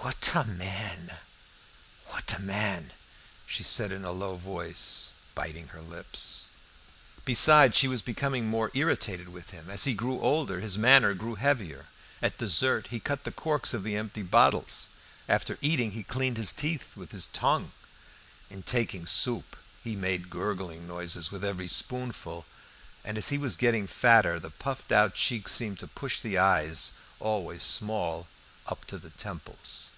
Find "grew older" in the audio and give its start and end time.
9.94-10.60